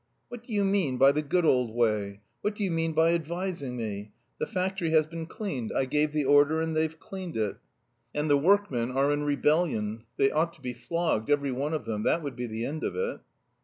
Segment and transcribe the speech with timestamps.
[0.29, 2.21] "What do you mean by the good old way?
[2.41, 4.13] What do you mean by advising me?
[4.39, 7.57] The factory has been cleaned; I gave the order and they've cleaned it."
[8.11, 10.05] "And the workmen are in rebellion.
[10.17, 12.95] They ought to be flogged, every one of them; that would be the end of
[12.95, 13.19] it."